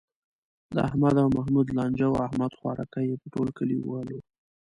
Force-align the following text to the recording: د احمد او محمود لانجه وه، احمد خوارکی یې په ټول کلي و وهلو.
د 0.75 0.77
احمد 0.87 1.15
او 1.23 1.29
محمود 1.37 1.67
لانجه 1.77 2.07
وه، 2.09 2.19
احمد 2.27 2.51
خوارکی 2.59 3.03
یې 3.09 3.15
په 3.21 3.27
ټول 3.33 3.47
کلي 3.57 3.75
و 3.79 3.85
وهلو. 3.89 4.19